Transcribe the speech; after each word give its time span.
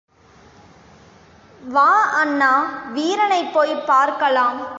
வா 1.61 2.03
அண்ணா, 2.11 2.53
வீரனைப் 2.93 3.53
போய்ப் 3.53 3.85
பார்க்கலாம். 3.85 4.61